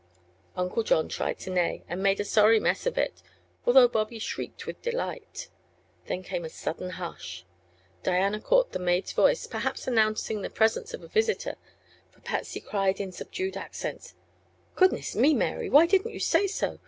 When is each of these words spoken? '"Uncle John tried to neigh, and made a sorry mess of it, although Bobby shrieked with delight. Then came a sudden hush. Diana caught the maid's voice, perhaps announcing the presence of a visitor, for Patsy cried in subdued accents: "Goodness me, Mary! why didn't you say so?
'"Uncle 0.57 0.81
John 0.81 1.09
tried 1.09 1.37
to 1.41 1.51
neigh, 1.51 1.83
and 1.87 2.01
made 2.01 2.19
a 2.19 2.25
sorry 2.25 2.59
mess 2.59 2.87
of 2.87 2.97
it, 2.97 3.21
although 3.67 3.87
Bobby 3.87 4.17
shrieked 4.17 4.65
with 4.65 4.81
delight. 4.81 5.47
Then 6.07 6.23
came 6.23 6.43
a 6.43 6.49
sudden 6.49 6.89
hush. 6.97 7.45
Diana 8.01 8.39
caught 8.41 8.71
the 8.71 8.79
maid's 8.79 9.13
voice, 9.13 9.45
perhaps 9.45 9.85
announcing 9.85 10.41
the 10.41 10.49
presence 10.49 10.95
of 10.95 11.03
a 11.03 11.07
visitor, 11.07 11.53
for 12.09 12.19
Patsy 12.21 12.59
cried 12.59 12.99
in 12.99 13.11
subdued 13.11 13.55
accents: 13.55 14.15
"Goodness 14.73 15.15
me, 15.15 15.35
Mary! 15.35 15.69
why 15.69 15.85
didn't 15.85 16.09
you 16.13 16.19
say 16.19 16.47
so? 16.47 16.79